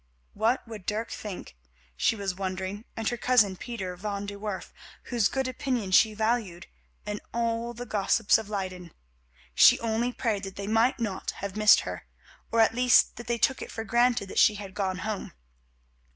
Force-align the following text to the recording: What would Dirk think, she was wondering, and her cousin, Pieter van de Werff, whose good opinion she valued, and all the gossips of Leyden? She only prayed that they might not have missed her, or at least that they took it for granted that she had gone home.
What 0.33 0.67
would 0.67 0.87
Dirk 0.87 1.11
think, 1.11 1.55
she 1.95 2.15
was 2.15 2.33
wondering, 2.33 2.85
and 2.97 3.07
her 3.09 3.17
cousin, 3.17 3.55
Pieter 3.55 3.95
van 3.95 4.25
de 4.25 4.33
Werff, 4.33 4.73
whose 5.03 5.27
good 5.27 5.47
opinion 5.47 5.91
she 5.91 6.15
valued, 6.15 6.65
and 7.05 7.21
all 7.35 7.75
the 7.75 7.85
gossips 7.85 8.39
of 8.39 8.49
Leyden? 8.49 8.93
She 9.53 9.79
only 9.79 10.11
prayed 10.11 10.41
that 10.41 10.55
they 10.55 10.65
might 10.65 10.99
not 10.99 11.29
have 11.37 11.55
missed 11.55 11.81
her, 11.81 12.07
or 12.51 12.61
at 12.61 12.73
least 12.73 13.15
that 13.17 13.27
they 13.27 13.37
took 13.37 13.61
it 13.61 13.69
for 13.71 13.83
granted 13.83 14.27
that 14.29 14.39
she 14.39 14.55
had 14.55 14.73
gone 14.73 14.97
home. 15.05 15.33